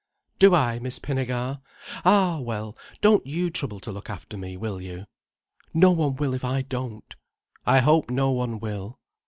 "Do 0.39 0.55
I, 0.55 0.79
Miss 0.79 0.97
Pinnegar! 0.97 1.61
Ah, 2.03 2.39
well, 2.39 2.75
don't 3.01 3.23
you 3.27 3.51
trouble 3.51 3.79
to 3.81 3.91
look 3.91 4.09
after 4.09 4.35
me, 4.35 4.57
will 4.57 4.81
you?" 4.81 5.05
"No 5.75 5.91
one 5.91 6.15
will 6.15 6.33
if 6.33 6.43
I 6.43 6.63
don't." 6.63 7.15
"I 7.67 7.81
hope 7.81 8.09
no 8.09 8.31
one 8.31 8.59
will." 8.59 8.99